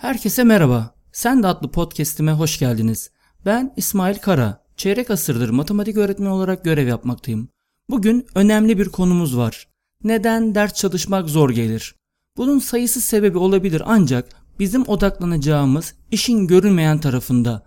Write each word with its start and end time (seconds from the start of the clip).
Herkese 0.00 0.44
merhaba. 0.44 0.94
Sen 1.12 1.42
de 1.42 1.46
adlı 1.46 1.70
podcast'ime 1.70 2.32
hoş 2.32 2.58
geldiniz. 2.58 3.10
Ben 3.46 3.72
İsmail 3.76 4.18
Kara. 4.18 4.64
Çeyrek 4.76 5.10
asırdır 5.10 5.48
matematik 5.48 5.96
öğretmeni 5.96 6.28
olarak 6.28 6.64
görev 6.64 6.86
yapmaktayım. 6.86 7.48
Bugün 7.90 8.26
önemli 8.34 8.78
bir 8.78 8.88
konumuz 8.88 9.36
var. 9.36 9.68
Neden 10.04 10.54
ders 10.54 10.74
çalışmak 10.74 11.28
zor 11.28 11.50
gelir? 11.50 11.94
Bunun 12.36 12.58
sayısı 12.58 13.00
sebebi 13.00 13.38
olabilir 13.38 13.82
ancak 13.86 14.28
bizim 14.58 14.88
odaklanacağımız 14.88 15.94
işin 16.10 16.46
görünmeyen 16.46 16.98
tarafında. 16.98 17.66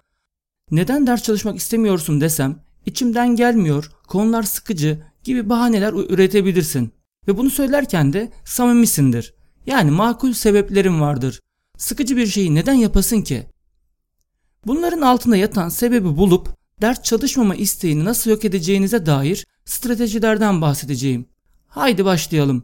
Neden 0.72 1.08
ders 1.08 1.24
çalışmak 1.24 1.58
istemiyorsun 1.58 2.22
desem, 2.22 2.60
içimden 2.86 3.36
gelmiyor, 3.36 3.92
konular 4.08 4.44
sıkıcı 4.44 5.04
gibi 5.24 5.50
bahaneler 5.50 5.94
üretebilirsin. 5.94 6.94
Ve 7.28 7.38
bunu 7.38 7.50
söylerken 7.50 8.14
de 8.14 8.32
samimisindir. 8.46 9.34
Yani 9.66 9.92
makul 9.92 10.34
sebeplerim 10.34 11.02
vardır. 11.02 11.40
Sıkıcı 11.84 12.18
bir 12.18 12.28
şeyi 12.28 12.56
neden 12.56 12.74
yapasın 12.74 13.22
ki? 13.22 13.46
Bunların 14.68 15.02
altında 15.02 15.38
yatan 15.38 15.70
sebebi 15.70 16.18
bulup 16.18 16.50
ders 16.82 17.04
çalışmama 17.04 17.56
isteğini 17.56 18.06
nasıl 18.06 18.30
yok 18.30 18.46
edeceğinize 18.46 19.06
dair 19.06 19.48
stratejilerden 19.66 20.62
bahsedeceğim. 20.62 21.26
Haydi 21.68 22.06
başlayalım. 22.06 22.64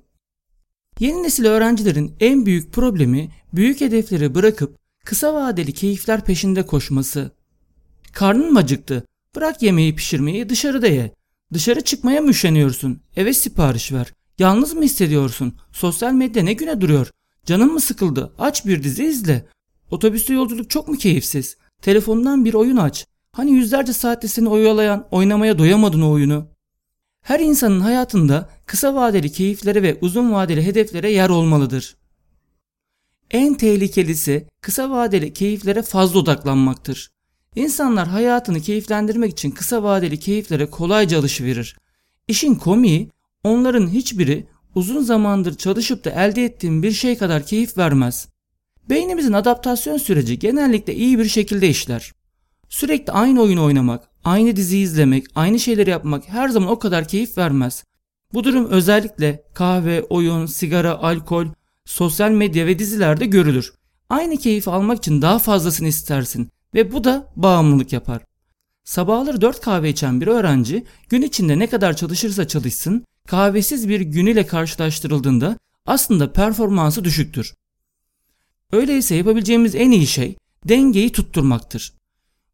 Yeni 1.00 1.24
nesil 1.24 1.46
öğrencilerin 1.46 2.16
en 2.20 2.46
büyük 2.46 2.74
problemi 2.74 3.32
büyük 3.54 3.82
hedefleri 3.82 4.36
bırakıp 4.36 4.78
kısa 5.06 5.34
vadeli 5.34 5.74
keyifler 5.74 6.26
peşinde 6.26 6.66
koşması. 6.66 7.32
Karnın 8.14 8.54
mı 8.54 8.60
acıktı? 8.60 9.04
Bırak 9.36 9.62
yemeği 9.62 9.96
pişirmeyi 9.96 10.50
dışarıda 10.50 10.88
ye. 10.88 11.14
Dışarı 11.54 11.82
çıkmaya 11.82 12.22
mı 12.22 12.30
üşeniyorsun? 12.30 13.02
Eve 13.16 13.34
sipariş 13.34 13.92
ver. 13.92 14.14
Yalnız 14.38 14.74
mı 14.74 14.84
hissediyorsun? 14.84 15.58
Sosyal 15.72 16.14
medya 16.14 16.44
ne 16.44 16.54
güne 16.54 16.82
duruyor? 16.82 17.12
Canın 17.46 17.74
mı 17.74 17.80
sıkıldı? 17.80 18.34
Aç 18.40 18.66
bir 18.66 18.84
dizi 18.84 19.06
izle. 19.06 19.48
Otobüste 19.92 20.34
yolculuk 20.34 20.70
çok 20.70 20.88
mu 20.88 20.98
keyifsiz? 20.98 21.58
Telefondan 21.82 22.46
bir 22.46 22.54
oyun 22.54 22.78
aç. 22.78 23.06
Hani 23.32 23.52
yüzlerce 23.52 23.94
saatte 23.94 24.28
seni 24.28 24.50
oyalayan, 24.50 25.08
oynamaya 25.12 25.58
doyamadın 25.58 26.02
o 26.02 26.12
oyunu. 26.12 26.48
Her 27.22 27.40
insanın 27.40 27.80
hayatında 27.80 28.50
kısa 28.66 28.96
vadeli 28.96 29.32
keyiflere 29.32 29.84
ve 29.84 29.98
uzun 30.02 30.32
vadeli 30.32 30.66
hedeflere 30.66 31.12
yer 31.12 31.30
olmalıdır. 31.30 31.98
En 33.32 33.54
tehlikelisi 33.54 34.48
kısa 34.62 34.90
vadeli 34.90 35.34
keyiflere 35.34 35.82
fazla 35.82 36.20
odaklanmaktır. 36.20 37.10
İnsanlar 37.56 38.08
hayatını 38.08 38.60
keyiflendirmek 38.62 39.32
için 39.32 39.52
kısa 39.52 39.84
vadeli 39.84 40.20
keyiflere 40.20 40.70
kolayca 40.70 41.20
alışıverir. 41.20 41.78
İşin 42.28 42.56
komiği 42.56 43.10
onların 43.44 43.88
hiçbiri 43.88 44.48
uzun 44.76 45.02
zamandır 45.02 45.58
çalışıp 45.58 46.06
da 46.06 46.10
elde 46.10 46.46
ettiğim 46.46 46.84
bir 46.84 46.92
şey 46.92 47.18
kadar 47.18 47.46
keyif 47.46 47.78
vermez. 47.78 48.28
Beynimizin 48.90 49.34
adaptasyon 49.34 49.98
süreci 49.98 50.40
genellikle 50.40 50.96
iyi 50.96 51.20
bir 51.20 51.30
şekilde 51.30 51.70
işler. 51.70 52.14
Sürekli 52.70 53.14
aynı 53.14 53.42
oyunu 53.42 53.64
oynamak, 53.64 54.10
aynı 54.24 54.56
dizi 54.56 54.78
izlemek, 54.78 55.26
aynı 55.36 55.60
şeyleri 55.60 55.90
yapmak 55.90 56.30
her 56.30 56.50
zaman 56.50 56.70
o 56.70 56.80
kadar 56.80 57.08
keyif 57.08 57.38
vermez. 57.38 57.84
Bu 58.34 58.44
durum 58.44 58.66
özellikle 58.66 59.44
kahve, 59.54 60.04
oyun, 60.04 60.46
sigara, 60.46 60.98
alkol, 60.98 61.46
sosyal 61.86 62.32
medya 62.32 62.66
ve 62.66 62.80
dizilerde 62.80 63.26
görülür. 63.26 63.74
Aynı 64.10 64.38
keyfi 64.38 64.70
almak 64.70 64.98
için 64.98 65.22
daha 65.22 65.40
fazlasını 65.40 65.88
istersin 65.88 66.50
ve 66.74 66.92
bu 66.92 67.04
da 67.04 67.28
bağımlılık 67.36 67.94
yapar. 67.94 68.22
Sabahları 68.84 69.42
4 69.42 69.62
kahve 69.62 69.90
içen 69.90 70.22
bir 70.22 70.28
öğrenci 70.28 70.84
gün 71.10 71.22
içinde 71.22 71.60
ne 71.60 71.68
kadar 71.68 71.96
çalışırsa 71.96 72.48
çalışsın 72.48 73.06
kahvesiz 73.28 73.90
bir 73.90 74.02
gün 74.02 74.26
ile 74.26 74.46
karşılaştırıldığında 74.46 75.58
aslında 75.86 76.34
performansı 76.34 77.04
düşüktür. 77.04 77.54
Öyleyse 78.72 79.16
yapabileceğimiz 79.16 79.76
en 79.76 79.92
iyi 79.92 80.08
şey 80.08 80.36
dengeyi 80.70 81.12
tutturmaktır. 81.12 81.94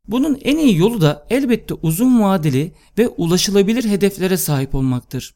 Bunun 0.08 0.40
en 0.44 0.58
iyi 0.58 0.78
yolu 0.78 1.02
da 1.02 1.28
elbette 1.30 1.74
uzun 1.74 2.22
vadeli 2.22 2.74
ve 2.98 3.08
ulaşılabilir 3.08 3.84
hedeflere 3.84 4.38
sahip 4.38 4.76
olmaktır. 4.76 5.36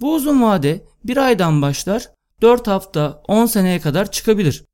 Bu 0.00 0.14
uzun 0.14 0.42
vade 0.42 0.84
bir 1.04 1.16
aydan 1.16 1.62
başlar 1.62 2.10
4 2.42 2.66
hafta 2.66 3.22
10 3.28 3.46
seneye 3.46 3.80
kadar 3.80 4.10
çıkabilir. 4.10 4.64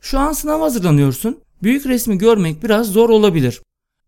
Şu 0.00 0.18
an 0.18 0.32
sınav 0.32 0.60
hazırlanıyorsun. 0.60 1.40
Büyük 1.62 1.86
resmi 1.86 2.18
görmek 2.18 2.62
biraz 2.62 2.86
zor 2.86 3.08
olabilir. 3.08 3.62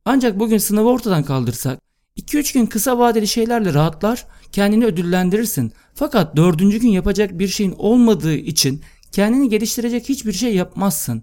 Ancak 0.04 0.38
bugün 0.38 0.58
sınavı 0.58 0.88
ortadan 0.88 1.24
kaldırsak 1.24 1.80
2-3 2.16 2.54
gün 2.54 2.66
kısa 2.66 2.98
vadeli 2.98 3.28
şeylerle 3.28 3.74
rahatlar, 3.74 4.26
kendini 4.52 4.84
ödüllendirirsin. 4.84 5.72
Fakat 5.94 6.36
4. 6.36 6.58
gün 6.58 6.88
yapacak 6.88 7.38
bir 7.38 7.48
şeyin 7.48 7.74
olmadığı 7.78 8.34
için 8.34 8.82
kendini 9.12 9.48
geliştirecek 9.48 10.08
hiçbir 10.08 10.32
şey 10.32 10.54
yapmazsın. 10.54 11.22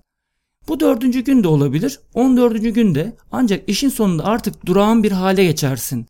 Bu 0.67 0.79
dördüncü 0.79 1.19
gün 1.19 1.43
de 1.43 1.47
olabilir, 1.47 1.99
on 2.13 2.37
dördüncü 2.37 2.69
günde 2.69 3.17
ancak 3.31 3.69
işin 3.69 3.89
sonunda 3.89 4.25
artık 4.25 4.65
durağan 4.65 5.03
bir 5.03 5.11
hale 5.11 5.45
geçersin. 5.45 6.05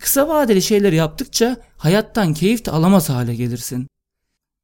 Kısa 0.00 0.28
vadeli 0.28 0.62
şeyleri 0.62 0.96
yaptıkça 0.96 1.56
hayattan 1.76 2.34
keyif 2.34 2.64
de 2.64 2.70
alamaz 2.70 3.10
hale 3.10 3.34
gelirsin. 3.34 3.88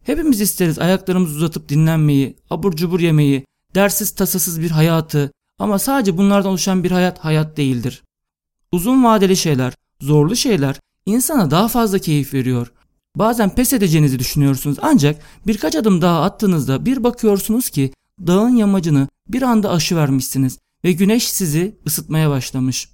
Hepimiz 0.03 0.41
isteriz 0.41 0.79
ayaklarımızı 0.79 1.37
uzatıp 1.37 1.69
dinlenmeyi, 1.69 2.37
abur 2.51 2.77
cubur 2.77 3.01
yemeyi, 3.01 3.45
dersiz 3.75 4.11
tasasız 4.11 4.61
bir 4.61 4.71
hayatı 4.71 5.33
ama 5.59 5.79
sadece 5.79 6.17
bunlardan 6.17 6.51
oluşan 6.51 6.85
bir 6.85 6.91
hayat 6.91 7.19
hayat 7.19 7.57
değildir. 7.57 8.03
Uzun 8.73 9.05
vadeli 9.05 9.37
şeyler, 9.37 9.75
zorlu 10.01 10.37
şeyler 10.37 10.81
insana 11.07 11.51
daha 11.51 11.69
fazla 11.69 11.99
keyif 11.99 12.35
veriyor. 12.35 12.73
Bazen 13.17 13.55
pes 13.55 13.73
edeceğinizi 13.73 14.19
düşünüyorsunuz 14.19 14.77
ancak 14.83 15.23
birkaç 15.47 15.77
adım 15.77 16.03
daha 16.03 16.23
attığınızda 16.23 16.87
bir 16.87 17.05
bakıyorsunuz 17.05 17.71
ki 17.71 17.93
dağın 18.27 18.57
yamacını 18.57 19.09
bir 19.29 19.43
anda 19.43 19.71
aşıvermişsiniz 19.71 20.59
ve 20.85 20.93
güneş 20.93 21.29
sizi 21.29 21.79
ısıtmaya 21.87 22.31
başlamış. 22.31 22.89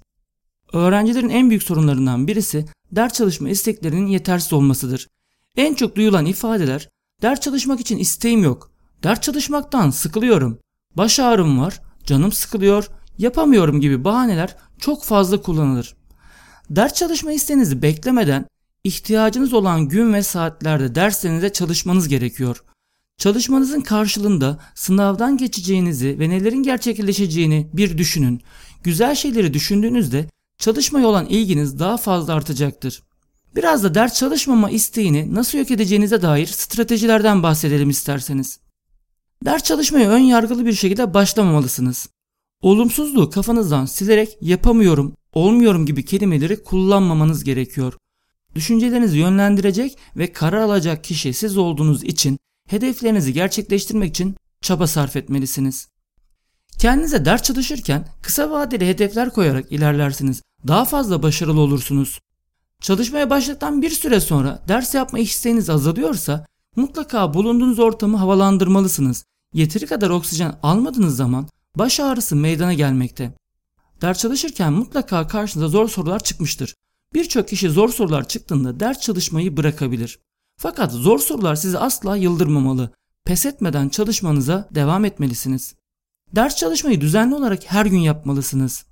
Öğrencilerin 0.73 1.29
en 1.29 1.49
büyük 1.49 1.63
sorunlarından 1.63 2.27
birisi 2.27 2.65
ders 2.91 3.13
çalışma 3.13 3.49
isteklerinin 3.49 4.07
yetersiz 4.07 4.53
olmasıdır. 4.53 5.07
En 5.57 5.73
çok 5.73 5.95
duyulan 5.95 6.25
ifadeler 6.25 6.89
ders 7.21 7.39
çalışmak 7.39 7.79
için 7.79 7.97
isteğim 7.97 8.43
yok, 8.43 8.71
ders 9.03 9.21
çalışmaktan 9.21 9.89
sıkılıyorum, 9.89 10.59
baş 10.95 11.19
ağrım 11.19 11.59
var, 11.59 11.81
canım 12.03 12.31
sıkılıyor, 12.31 12.89
yapamıyorum 13.17 13.81
gibi 13.81 14.03
bahaneler 14.03 14.55
çok 14.79 15.03
fazla 15.03 15.41
kullanılır. 15.41 15.95
Ders 16.69 16.93
çalışma 16.93 17.31
isteğinizi 17.31 17.81
beklemeden 17.81 18.45
ihtiyacınız 18.83 19.53
olan 19.53 19.87
gün 19.87 20.13
ve 20.13 20.23
saatlerde 20.23 20.95
derslerinize 20.95 21.53
çalışmanız 21.53 22.07
gerekiyor. 22.07 22.63
Çalışmanızın 23.17 23.81
karşılığında 23.81 24.59
sınavdan 24.75 25.37
geçeceğinizi 25.37 26.19
ve 26.19 26.29
nelerin 26.29 26.63
gerçekleşeceğini 26.63 27.69
bir 27.73 27.97
düşünün. 27.97 28.41
Güzel 28.83 29.15
şeyleri 29.15 29.53
düşündüğünüzde 29.53 30.25
çalışmaya 30.57 31.07
olan 31.07 31.25
ilginiz 31.25 31.79
daha 31.79 31.97
fazla 31.97 32.33
artacaktır. 32.33 33.03
Biraz 33.55 33.83
da 33.83 33.95
ders 33.95 34.13
çalışmama 34.13 34.69
isteğini 34.69 35.35
nasıl 35.35 35.57
yok 35.57 35.71
edeceğinize 35.71 36.21
dair 36.21 36.47
stratejilerden 36.47 37.43
bahsedelim 37.43 37.89
isterseniz. 37.89 38.59
Ders 39.45 39.63
çalışmaya 39.63 40.09
ön 40.09 40.19
yargılı 40.19 40.65
bir 40.65 40.73
şekilde 40.73 41.13
başlamamalısınız. 41.13 42.09
Olumsuzluğu 42.61 43.29
kafanızdan 43.29 43.85
silerek 43.85 44.37
yapamıyorum, 44.41 45.13
olmuyorum 45.33 45.85
gibi 45.85 46.05
kelimeleri 46.05 46.63
kullanmamanız 46.63 47.43
gerekiyor. 47.43 47.93
Düşüncelerinizi 48.55 49.17
yönlendirecek 49.17 49.97
ve 50.15 50.33
karar 50.33 50.61
alacak 50.61 51.03
kişi 51.03 51.33
siz 51.33 51.57
olduğunuz 51.57 52.03
için 52.03 52.37
hedeflerinizi 52.69 53.33
gerçekleştirmek 53.33 54.09
için 54.09 54.35
çaba 54.61 54.87
sarf 54.87 55.15
etmelisiniz. 55.15 55.87
Kendinize 56.79 57.25
ders 57.25 57.43
çalışırken 57.43 58.07
kısa 58.21 58.51
vadeli 58.51 58.87
hedefler 58.87 59.29
koyarak 59.29 59.71
ilerlersiniz. 59.71 60.41
Daha 60.67 60.85
fazla 60.85 61.23
başarılı 61.23 61.61
olursunuz. 61.61 62.19
Çalışmaya 62.81 63.29
başladıktan 63.29 63.81
bir 63.81 63.89
süre 63.89 64.19
sonra 64.19 64.63
ders 64.67 64.95
yapma 64.95 65.19
isteğiniz 65.19 65.69
azalıyorsa 65.69 66.45
mutlaka 66.75 67.33
bulunduğunuz 67.33 67.79
ortamı 67.79 68.17
havalandırmalısınız. 68.17 69.25
Yeteri 69.53 69.85
kadar 69.85 70.09
oksijen 70.09 70.59
almadığınız 70.63 71.15
zaman 71.15 71.47
baş 71.77 71.99
ağrısı 71.99 72.35
meydana 72.35 72.73
gelmekte. 72.73 73.33
Ders 74.01 74.19
çalışırken 74.19 74.73
mutlaka 74.73 75.27
karşınıza 75.27 75.67
zor 75.67 75.89
sorular 75.89 76.19
çıkmıştır. 76.19 76.75
Birçok 77.13 77.47
kişi 77.47 77.69
zor 77.69 77.89
sorular 77.89 78.27
çıktığında 78.27 78.79
ders 78.79 78.99
çalışmayı 78.99 79.57
bırakabilir. 79.57 80.19
Fakat 80.57 80.91
zor 80.91 81.19
sorular 81.19 81.55
sizi 81.55 81.77
asla 81.77 82.15
yıldırmamalı. 82.15 82.91
Pes 83.25 83.45
etmeden 83.45 83.89
çalışmanıza 83.89 84.69
devam 84.71 85.05
etmelisiniz. 85.05 85.75
Ders 86.35 86.55
çalışmayı 86.55 87.01
düzenli 87.01 87.35
olarak 87.35 87.71
her 87.71 87.85
gün 87.85 87.99
yapmalısınız. 87.99 88.85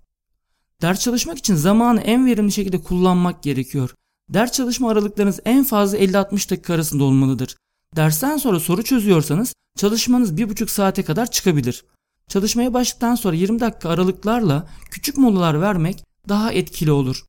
Ders 0.82 1.00
çalışmak 1.00 1.38
için 1.38 1.56
zamanı 1.56 2.02
en 2.02 2.26
verimli 2.26 2.52
şekilde 2.52 2.84
kullanmak 2.84 3.44
gerekiyor. 3.44 3.96
Ders 4.30 4.52
çalışma 4.52 4.92
aralıklarınız 4.92 5.40
en 5.46 5.64
fazla 5.64 5.98
50-60 5.98 6.52
dakika 6.52 6.74
arasında 6.74 7.04
olmalıdır. 7.04 7.56
Dersten 7.96 8.38
sonra 8.38 8.60
soru 8.60 8.84
çözüyorsanız 8.84 9.54
çalışmanız 9.78 10.34
1,5 10.34 10.68
saate 10.68 11.04
kadar 11.04 11.32
çıkabilir. 11.32 11.86
Çalışmaya 12.28 12.74
başladıktan 12.74 13.16
sonra 13.16 13.36
20 13.36 13.60
dakika 13.60 13.90
aralıklarla 13.90 14.68
küçük 14.92 15.18
molalar 15.18 15.62
vermek 15.62 16.04
daha 16.30 16.52
etkili 16.52 16.92
olur. 16.92 17.26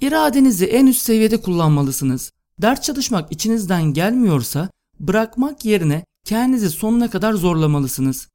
İradenizi 0.00 0.66
en 0.66 0.86
üst 0.86 1.02
seviyede 1.02 1.40
kullanmalısınız. 1.40 2.32
Ders 2.62 2.82
çalışmak 2.82 3.32
içinizden 3.32 3.82
gelmiyorsa 3.82 4.70
bırakmak 5.00 5.64
yerine 5.64 6.04
kendinizi 6.24 6.70
sonuna 6.70 7.10
kadar 7.10 7.32
zorlamalısınız. 7.32 8.28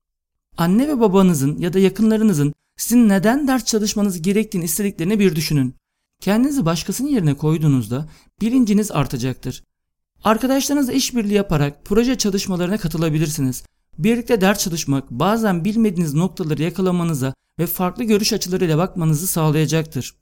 Anne 0.58 0.88
ve 0.88 1.00
babanızın 1.00 1.58
ya 1.58 1.74
da 1.74 1.80
yakınlarınızın 1.80 2.54
sizin 2.78 3.10
neden 3.10 3.48
ders 3.48 3.66
çalışmanız 3.66 4.22
gerektiğini 4.22 4.64
istediklerini 4.64 5.20
bir 5.20 5.36
düşünün. 5.36 5.76
Kendinizi 6.22 6.66
başkasının 6.66 7.10
yerine 7.10 7.34
koyduğunuzda 7.34 8.10
bilinciniz 8.42 8.92
artacaktır. 8.92 9.64
Arkadaşlarınızla 10.24 10.94
işbirliği 10.94 11.34
yaparak 11.34 11.86
proje 11.86 12.18
çalışmalarına 12.18 12.78
katılabilirsiniz. 12.78 13.64
Birlikte 13.98 14.42
ders 14.42 14.60
çalışmak 14.60 15.12
bazen 15.12 15.66
bilmediğiniz 15.66 16.14
noktaları 16.14 16.64
yakalamanıza 16.64 17.34
ve 17.60 17.68
farklı 17.68 18.04
görüş 18.04 18.34
açılarıyla 18.34 18.78
bakmanızı 18.78 19.28
sağlayacaktır. 19.28 20.16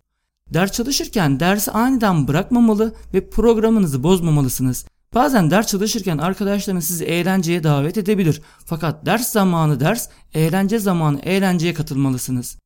Ders 0.53 0.71
çalışırken 0.71 1.39
dersi 1.39 1.71
aniden 1.71 2.27
bırakmamalı 2.27 2.95
ve 3.13 3.29
programınızı 3.29 4.03
bozmamalısınız. 4.03 4.85
Bazen 5.13 5.51
ders 5.51 5.67
çalışırken 5.67 6.17
arkadaşlarınız 6.17 6.85
sizi 6.85 7.05
eğlenceye 7.05 7.63
davet 7.63 7.97
edebilir. 7.97 8.41
Fakat 8.65 9.05
ders 9.05 9.31
zamanı 9.31 9.79
ders, 9.79 10.09
eğlence 10.33 10.79
zamanı 10.79 11.19
eğlenceye 11.19 11.73
katılmalısınız. 11.73 12.57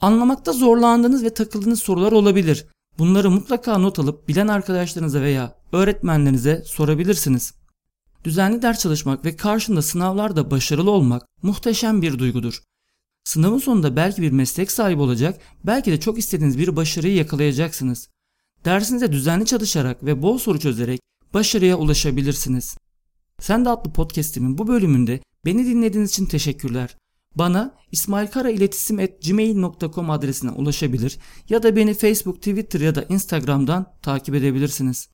Anlamakta 0.00 0.52
zorlandığınız 0.52 1.24
ve 1.24 1.34
takıldığınız 1.34 1.82
sorular 1.82 2.12
olabilir. 2.12 2.66
Bunları 2.98 3.30
mutlaka 3.30 3.78
not 3.78 3.98
alıp 3.98 4.28
bilen 4.28 4.48
arkadaşlarınıza 4.48 5.20
veya 5.20 5.54
öğretmenlerinize 5.72 6.62
sorabilirsiniz. 6.66 7.59
Düzenli 8.24 8.62
ders 8.62 8.78
çalışmak 8.78 9.24
ve 9.24 9.36
karşında 9.36 9.82
sınavlarda 9.82 10.50
başarılı 10.50 10.90
olmak 10.90 11.26
muhteşem 11.42 12.02
bir 12.02 12.18
duygudur. 12.18 12.62
Sınavın 13.24 13.58
sonunda 13.58 13.96
belki 13.96 14.22
bir 14.22 14.32
meslek 14.32 14.72
sahibi 14.72 15.00
olacak, 15.00 15.40
belki 15.64 15.92
de 15.92 16.00
çok 16.00 16.18
istediğiniz 16.18 16.58
bir 16.58 16.76
başarıyı 16.76 17.14
yakalayacaksınız. 17.14 18.08
Dersinize 18.64 19.12
düzenli 19.12 19.46
çalışarak 19.46 20.04
ve 20.04 20.22
bol 20.22 20.38
soru 20.38 20.60
çözerek 20.60 21.00
başarıya 21.34 21.76
ulaşabilirsiniz. 21.76 22.76
Sen 23.40 23.64
de 23.64 23.68
adlı 23.68 23.92
podcastimin 23.92 24.58
bu 24.58 24.68
bölümünde 24.68 25.20
beni 25.44 25.66
dinlediğiniz 25.66 26.10
için 26.10 26.26
teşekkürler. 26.26 26.96
Bana 27.34 27.74
ismailkarailetisim.gmail.com 27.92 30.10
adresine 30.10 30.50
ulaşabilir 30.50 31.18
ya 31.48 31.62
da 31.62 31.76
beni 31.76 31.94
Facebook, 31.94 32.36
Twitter 32.36 32.80
ya 32.80 32.94
da 32.94 33.02
Instagram'dan 33.02 33.86
takip 34.02 34.34
edebilirsiniz. 34.34 35.08